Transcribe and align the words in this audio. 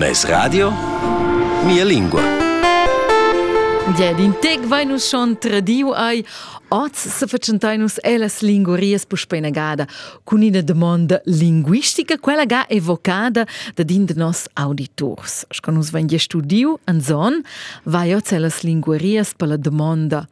Mes 0.00 0.24
radio, 0.24 0.72
mia 1.66 1.84
lingua. 1.84 2.22
Ja, 3.98 4.14
din 4.16 4.32
teg 4.40 4.64
vai 4.64 4.86
nus 4.88 5.04
schon 5.08 5.34
tradiu 5.36 5.92
ai 5.92 6.22
Oz 6.72 6.96
se 6.96 7.26
facentai-nus 7.28 7.98
elas 8.02 8.40
lingurias 8.40 9.04
pus 9.04 9.26
penagada 9.28 9.84
cun 10.24 10.42
ina 10.42 10.62
demanda 10.62 11.20
linguistica, 11.26 12.16
quella 12.16 12.46
ga 12.46 12.64
evocada 12.68 13.44
da 13.74 13.84
din 13.84 14.06
de 14.06 14.14
nos 14.16 14.48
auditors. 14.54 15.44
Sco 15.52 15.70
nus 15.70 15.90
vain 15.90 16.08
studiu 16.18 16.78
an 16.86 17.00
zon, 17.00 17.42
vai 17.84 18.14
oz 18.14 18.32
elas 18.32 18.62
lingurias 18.62 19.34
per 19.34 19.48
la 19.48 19.56
demanda 19.56 20.26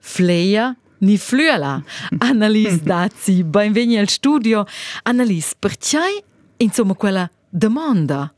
fleia 0.00 0.74
ni 1.00 1.18
fluela. 1.18 1.82
Annalise 2.30 2.80
Dazzi, 2.82 3.44
benveni 3.44 3.98
al 3.98 4.08
studio. 4.08 4.64
Annalise, 5.02 5.54
perciai 5.58 6.24
insomma 6.56 6.94
quella 6.94 7.30
demanda? 7.50 8.32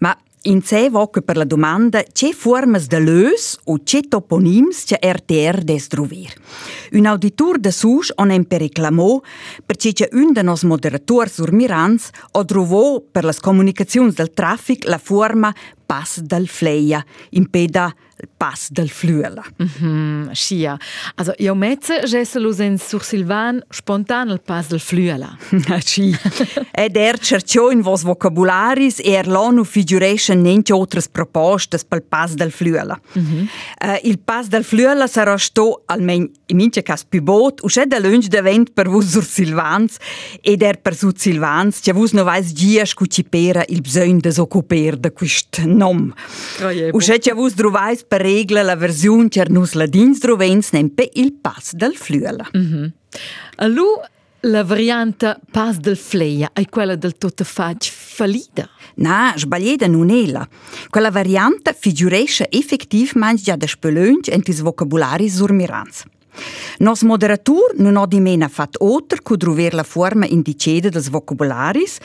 Ma 0.00 0.16
in 0.42 0.62
sé 0.62 0.88
voce 0.88 1.20
per 1.20 1.36
la 1.36 1.44
domanda 1.44 2.02
c'è 2.02 2.32
formas 2.32 2.86
de 2.86 2.98
lös 2.98 3.58
o 3.64 3.82
c'è 3.84 4.00
toponims 4.08 4.84
che 4.84 4.98
RTR 4.98 5.62
des 5.62 5.86
trover. 5.88 6.32
Un 6.92 7.04
auditor 7.04 7.58
de 7.58 7.70
sus 7.70 8.10
on 8.16 8.30
em 8.30 8.44
per 8.44 8.60
reclamò 8.60 9.20
perché 9.66 9.92
c'è 9.92 10.08
un 10.12 10.32
de 10.32 10.42
nos 10.42 10.62
moderator 10.62 11.28
sur 11.28 11.52
Mirans 11.52 12.08
o 12.32 12.44
trovò 12.46 13.00
per 13.00 13.24
las 13.24 13.40
comunicazioni 13.40 14.12
del 14.12 14.32
traffic 14.32 14.86
la 14.86 14.98
forma 14.98 15.54
pass 15.84 16.20
dal 16.20 16.46
fleia, 16.46 17.04
in 17.30 17.50
peda 17.50 17.94
pass 18.36 18.68
dal 18.70 18.88
fluela. 18.88 19.44
Mhm, 19.56 20.30
schia. 20.32 20.76
Also, 21.16 21.34
io 21.38 21.54
mezze 21.54 22.02
gesse 22.04 22.38
lo 22.38 22.52
sen 22.52 22.78
sur 22.78 23.04
Silvan 23.04 23.62
spontan 23.70 24.28
il 24.28 24.40
pass 24.40 24.68
del 24.68 24.80
fluela. 24.80 25.36
Sì. 25.90 26.14
Ed 26.70 26.96
er 26.96 27.18
cerciò 27.18 27.70
in 27.70 27.80
vos 27.80 28.02
vocabularis 28.02 29.00
e 29.00 29.12
er 29.12 29.26
l'onu 29.26 29.64
figuration 29.64 30.40
nente 30.40 30.72
otras 30.72 31.08
propostas 31.08 31.84
pel 31.84 32.02
pass 32.02 32.34
del 32.34 32.52
fluela. 32.52 33.00
Eh, 33.14 34.00
il 34.04 34.18
pass 34.18 34.46
del 34.46 34.64
fluela 34.64 35.06
sarà 35.06 35.36
sto 35.36 35.82
almen 35.86 36.30
in 36.46 36.56
mince 36.56 36.82
cas 36.82 37.04
più 37.04 37.22
bot, 37.22 37.62
usce 37.62 37.86
da 37.86 37.98
lunch 37.98 38.28
d'event 38.28 38.70
per 38.74 38.88
vos 38.88 39.06
sur 39.06 39.24
Silvans 39.24 39.96
ed 40.42 40.62
er 40.62 40.78
per 40.80 40.94
sur 40.94 41.12
Silvans, 41.16 41.80
che 41.80 41.92
vos 41.92 42.12
no 42.12 42.24
vais 42.24 42.52
gia 42.52 42.84
scucipera 42.84 43.64
il 43.68 43.80
bisogn 43.80 44.18
de 44.18 44.30
s'occuper 44.30 44.96
de 44.96 45.12
quist 45.12 45.60
nom. 45.64 46.12
Usce 46.92 47.18
che 47.18 47.32
vos 47.32 47.54
drovais 47.54 48.04
per 48.10 48.22
regla 48.22 48.64
la 48.64 48.74
versiun 48.74 49.28
cer 49.30 49.52
nus 49.54 49.76
ladins 49.78 50.18
drovens 50.18 50.72
nempe 50.74 51.08
il 51.14 51.30
pass 51.40 51.74
del 51.78 51.94
fluela. 51.94 52.48
Alu 53.62 53.86
la 54.40 54.64
variante 54.64 55.36
pass 55.52 55.76
del 55.76 55.96
fleia 55.96 56.50
è 56.52 56.64
quella 56.68 56.96
del 56.96 57.14
tottefag 57.16 57.82
falida. 57.82 58.68
Na, 58.96 59.32
sbagliata 59.36 59.86
non 59.86 60.10
è 60.10 60.26
la. 60.26 60.48
Quella 60.88 61.12
variante 61.12 61.72
figuresce 61.78 62.48
effettivamente 62.50 63.42
già 63.42 63.54
da 63.54 63.68
spelunch 63.68 64.28
en 64.28 64.42
tis 64.42 64.60
vocabulari 64.60 65.28
surmirans. 65.28 66.02
Nos 66.78 67.02
moderatur 67.02 67.74
non 67.76 67.96
ho 67.96 68.06
di 68.06 68.20
mena 68.20 68.48
fat 68.48 68.76
oter 68.78 69.22
cu 69.22 69.36
druver 69.36 69.74
la 69.74 69.82
forma 69.82 70.26
indiceda 70.26 70.88
des 70.88 71.08
vocabularis 71.08 71.98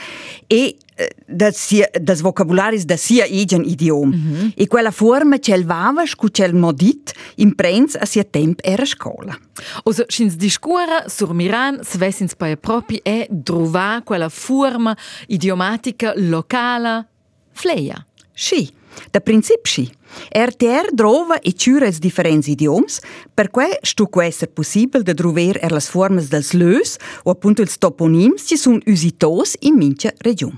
e 0.47 0.77
eh, 0.95 1.51
sia- 1.51 1.89
des 2.01 2.21
vocabularis 2.21 2.85
da 2.85 2.95
sia 2.97 3.25
igen 3.25 3.63
idiom. 3.63 4.51
E 4.55 4.67
quella 4.67 4.91
forma 4.91 5.39
c'el 5.39 5.65
vavas 5.65 6.15
cu 6.15 6.27
c'el 6.27 6.53
modit 6.53 7.13
in 7.35 7.55
prens 7.55 7.95
a 7.95 8.05
sia 8.05 8.23
temp 8.23 8.59
era 8.63 8.85
scola. 8.85 9.37
Also, 9.83 10.03
schins 10.07 10.35
discura 10.35 11.05
sur 11.07 11.33
Miran, 11.33 11.79
svessins 11.83 12.35
paia 12.35 12.57
propi 12.57 12.99
è 13.03 13.27
drova 13.29 14.01
quella 14.03 14.29
forma 14.29 14.95
idiomatica 15.27 16.13
locala 16.15 17.07
fleia. 17.51 18.05
Sì, 18.33 18.69
da 19.11 19.19
princip 19.19 19.65
sì. 19.65 19.89
RTR 20.31 20.93
drova 20.93 21.39
e 21.41 21.53
ciura 21.53 21.87
els 21.89 21.99
differents 21.99 22.47
idioms, 22.47 23.01
per 23.33 23.49
quei 23.51 23.75
stu 23.81 24.07
quo 24.07 24.23
esser 24.23 24.47
possibel 24.47 25.03
de 25.03 25.13
druver 25.13 25.59
er 25.61 25.73
las 25.75 25.89
formas 25.91 26.29
dels 26.31 26.53
lös 26.53 26.95
o 27.23 27.31
appunto 27.31 27.61
ils 27.61 27.77
toponims 27.77 28.47
ci 28.47 28.57
sun 28.57 28.81
usitos 28.85 29.57
in 29.61 29.75
mincha 29.75 30.13
region. 30.23 30.55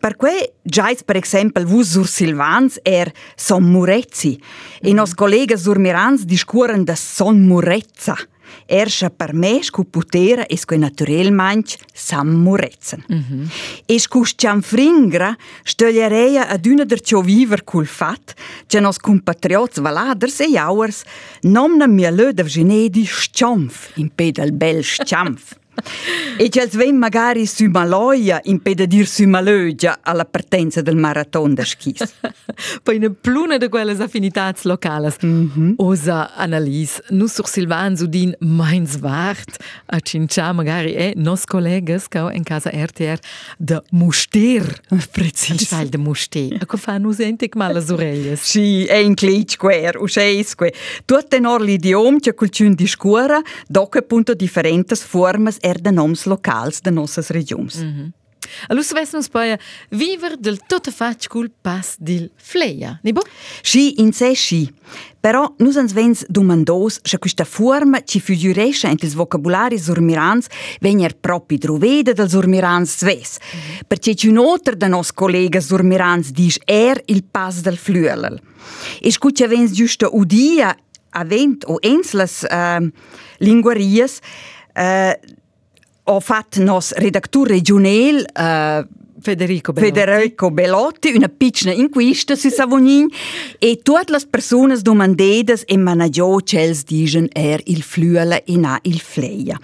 Per 0.00 0.16
quei 0.16 0.50
giais 0.62 1.04
per 1.04 1.16
exempel 1.16 1.66
vus 1.66 1.92
sur 1.94 2.08
Silvans 2.08 2.80
er 2.82 3.12
Son 3.36 3.62
Murezzi 3.62 4.40
e 4.82 4.92
nos 4.92 5.14
collega 5.14 5.56
sur 5.56 5.78
Mirans 5.78 6.24
discuren 6.24 6.84
da 6.84 6.96
Son 6.96 7.46
Murezza. 7.46 8.16
Erscha 8.66 9.10
per 9.10 9.34
me 9.34 9.62
scu 9.62 9.88
putera 9.90 10.46
e 10.46 10.56
scu 10.56 10.76
naturelmente 10.76 11.76
Sam 11.92 12.28
Murezen. 12.28 13.04
E 13.86 13.98
scu 13.98 14.24
scianfringra 14.24 15.36
stögliereia 15.62 16.48
ad 16.48 16.66
una 16.66 16.84
der 16.84 17.00
cio 17.00 17.20
viver 17.20 17.64
cul 17.64 17.86
fat 17.86 18.34
che 18.66 18.80
nos 18.80 18.98
compatriots 18.98 19.80
valaders 19.80 20.40
e 20.40 20.48
jauers 20.50 21.04
nomna 21.42 21.86
mia 21.86 22.10
lö 22.10 22.32
de 22.32 22.44
genedi 22.44 23.04
sciamf 23.04 23.90
in 23.96 24.10
pedal 24.14 24.52
bel 24.52 24.82
sciamf. 24.82 25.54
e 26.38 26.48
che 26.48 26.60
els 26.62 26.74
vem 26.76 26.96
magari 26.96 27.46
su 27.46 27.68
maloia 27.70 28.40
in 28.44 28.60
peda 28.62 28.86
dir 28.86 29.06
su 29.06 29.26
malögia 29.26 29.98
alla 30.02 30.24
partenza 30.24 30.82
del 30.82 30.96
maraton 30.96 31.54
da 31.54 31.64
skis. 31.64 32.14
Poi 32.84 32.96
una 32.96 33.10
pluna 33.10 33.58
de 33.58 33.68
quelles 33.68 34.00
affinitats 34.00 34.64
localas. 34.64 35.16
Osa 35.76 36.30
analis, 36.36 37.00
nu 37.10 37.26
sur 37.26 37.48
Silvan 37.48 37.96
Sudin 37.96 38.34
meins 38.40 38.98
wart, 39.00 39.58
a 39.86 40.00
cincia 40.00 40.52
magari 40.52 40.92
è 40.92 41.12
nos 41.16 41.44
collegas 41.44 42.08
cau 42.08 42.28
en 42.28 42.42
casa 42.42 42.70
RTR 42.70 43.18
de 43.58 43.82
Muster. 43.90 44.80
Precis. 45.12 45.50
Anstall 45.50 45.88
de 45.88 45.98
Muster. 45.98 46.58
A 46.60 46.66
co 46.66 46.76
fa 46.76 46.98
nu 46.98 47.12
sentic 47.12 47.54
mal 47.54 47.72
las. 47.72 47.92
Sì, 48.40 48.84
è 48.84 48.96
in 48.96 49.14
clic 49.14 49.56
quer, 49.56 49.96
usceisque. 50.00 50.72
Tutte 51.04 51.38
nor 51.38 51.60
l'idiom 51.60 52.18
che 52.18 52.34
culciun 52.34 52.74
discura, 52.74 53.40
doc 53.66 53.96
appunto 53.96 54.34
differentes 54.34 55.02
formas 55.02 55.58
er 55.64 55.80
de 55.80 55.90
noms 55.90 56.26
locals 56.28 56.82
de 56.84 56.92
nossas 56.92 57.32
regions. 57.32 57.80
Allora 58.68 58.84
svessnus 58.84 59.28
poi 59.28 59.56
viver 59.90 60.36
del 60.38 60.58
tutto 60.66 60.90
fac 60.90 61.26
cul 61.28 61.50
pass 61.60 61.96
dil 61.98 62.30
fleia. 62.36 62.98
Ni 63.02 63.12
bo? 63.12 63.22
Sci 63.62 64.00
in 64.00 64.12
sé 64.12 64.34
sci. 64.34 64.70
Però 65.20 65.54
nus 65.58 65.76
ens 65.76 65.92
vens 65.92 66.24
domandos 66.28 67.00
se 67.02 67.18
questa 67.18 67.44
forma 67.44 68.02
ci 68.04 68.20
figuresce 68.20 68.88
in 68.88 68.96
ils 69.00 69.14
vocabulari 69.14 69.78
surmirans 69.78 70.46
vegner 70.80 71.16
propi 71.16 71.58
droveda 71.58 72.12
del 72.12 72.28
surmirans 72.28 72.98
sves. 72.98 73.38
Perché 73.86 74.14
ci 74.14 74.28
un 74.28 74.38
altro 74.38 74.76
da 74.76 74.88
nos 74.88 75.12
collega 75.12 75.60
surmirans 75.60 76.30
dice 76.30 76.60
er 76.64 77.00
il 77.06 77.24
pass 77.24 77.60
del 77.60 77.78
fluelel. 77.78 78.40
E 79.00 79.10
scuccia 79.10 79.48
vens 79.48 79.72
giusto 79.72 80.10
udia 80.12 80.76
avent 81.10 81.64
o 81.66 81.78
enslas 81.80 82.42
uh, 82.42 82.84
linguarias 83.38 84.18
uh, 84.74 85.12
ho 86.04 86.20
fatto 86.20 86.62
nos 86.62 86.92
redactur 86.92 87.48
regional 87.48 88.24
uh, 88.34 89.02
Federico 89.24 89.72
Bellotti. 89.72 89.94
Federico 89.94 90.50
Bellotti, 90.50 91.12
una 91.14 91.30
piccola 91.30 91.72
inquista 91.72 92.34
su 92.34 92.50
Savognin 92.50 93.08
e 93.58 93.80
tutte 93.82 94.12
le 94.12 94.20
persone 94.28 94.76
domandate 94.76 95.62
e 95.64 95.78
managiò 95.78 96.40
cels 96.40 96.84
dicono 96.84 97.28
er 97.32 97.62
il 97.64 97.82
fluela 97.82 98.44
e 98.44 98.56
na 98.58 98.78
il 98.82 99.00
fleia. 99.00 99.58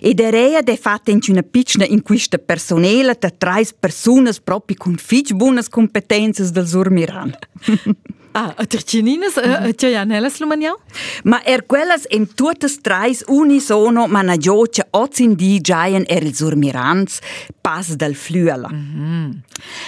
E 0.00 0.14
der 0.14 0.32
rea 0.32 0.62
de 0.62 0.76
fatta 0.76 1.12
in 1.12 1.20
una 1.28 1.42
piccola 1.42 1.86
inquista 1.86 2.38
personale 2.38 3.16
da 3.16 3.30
tre 3.30 3.64
persone 3.78 4.32
proprio 4.42 4.76
con 4.76 4.96
fitch 4.96 5.32
buone 5.32 5.62
competenze 5.68 6.50
del 6.50 6.66
Surmiran. 6.66 7.32
Ah, 8.36 8.52
a 8.56 8.66
tercininas, 8.66 9.38
a 9.38 9.72
Ciajanelas 9.72 10.40
Lumaniau? 10.40 10.74
Ma 11.22 11.38
er 11.46 11.62
quellas 11.66 12.02
em 12.10 12.26
tuttes 12.26 12.80
treis 12.82 13.22
unisono 13.28 14.08
managiò 14.08 14.62
che 14.62 14.88
ozin 14.90 15.36
di 15.36 15.60
giaien 15.60 16.02
er 16.08 16.24
il 16.24 16.34
Surmirans 16.34 17.20
pas 17.60 17.94
dal 17.94 18.16
fluela. 18.16 18.68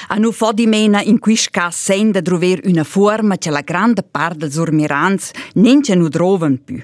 A 0.07 0.15
nu 0.15 0.31
fo 0.31 0.53
di 0.53 0.69
mena 0.69 1.03
in 1.03 1.19
quist 1.19 1.51
cas 1.51 1.77
senda 1.77 2.21
drover 2.21 2.61
una 2.67 2.85
forma 2.85 3.37
che 3.37 3.51
la 3.51 3.63
grande 3.63 4.05
part 4.05 4.37
del 4.37 4.53
Surmirans 4.53 5.33
nence 5.55 5.97
nu 5.97 6.07
droven 6.09 6.63
più. 6.65 6.81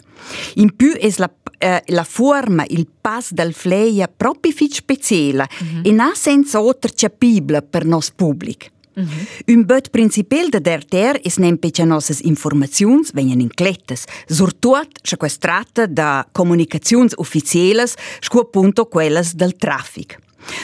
In 0.54 0.74
più 0.74 0.96
es 0.98 1.18
la, 1.18 1.30
eh, 1.58 1.82
la 1.86 2.04
forma, 2.04 2.64
il 2.70 2.88
pas 3.00 3.30
dal 3.30 3.52
fleia 3.52 4.08
proprio 4.08 4.52
fit 4.52 4.72
speciale 4.72 5.48
e 5.84 5.92
na 5.92 6.10
senza 6.14 6.60
otter 6.60 6.92
capibla 6.92 7.62
per 7.62 7.84
nos 7.84 8.10
public. 8.10 8.71
Un 8.94 9.64
bot 9.64 9.88
principal 9.88 10.50
de 10.50 10.60
DRTR 10.60 11.18
is 11.24 11.38
nempe 11.40 11.70
che 11.70 11.84
nossas 11.84 12.20
informaziuns 12.20 13.12
venien 13.16 13.40
inclettes, 13.40 14.04
surtot 14.28 15.00
se 15.02 15.16
quest 15.16 15.40
tratta 15.40 15.86
da 15.86 16.26
comunicaziuns 16.32 17.14
ufficielas, 17.16 17.96
scu 18.20 18.38
appunto 18.38 18.88
del 19.34 19.56
traffic. 19.56 20.18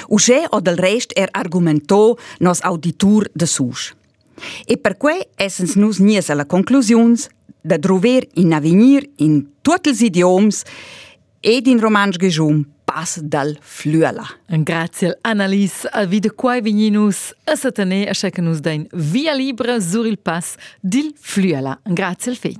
Usce 0.08 0.44
o 0.50 0.60
del 0.60 0.76
rest 0.76 1.12
er 1.14 1.28
argumentò 1.32 2.14
nos 2.40 2.60
auditur 2.60 3.30
de 3.32 3.46
sus. 3.46 3.94
E 4.66 4.76
per 4.76 4.96
quei 4.96 5.26
essens 5.36 5.74
nus 5.74 5.98
nies 5.98 6.28
alla 6.28 6.44
conclusions 6.44 7.28
da 7.62 7.76
drover 7.76 8.26
in 8.34 8.52
avenir 8.52 9.08
in 9.16 9.46
tutti 9.62 9.88
els 9.88 10.00
idioms 10.00 10.64
ed 11.40 11.66
in 11.66 11.80
romansch 11.80 12.18
gesum 12.18 12.64
Pas 12.88 13.18
dal 13.20 13.58
Fluela. 13.60 14.24
En 14.48 14.64
graziel 14.64 15.14
Annalies 15.22 15.84
a 15.92 16.06
wie 16.08 16.22
de 16.24 16.30
quai 16.32 16.62
vininus 16.64 17.34
ëssetene 17.52 18.06
echecken 18.08 18.48
nus 18.48 18.62
dein 18.64 18.86
Via 18.96 19.34
Libre 19.36 19.76
sur 19.84 20.08
il 20.08 20.16
Pass 20.16 20.54
dil 20.80 21.12
Fluela 21.20 21.76
en 21.84 21.92
graziel 21.92 22.40
feit. 22.40 22.56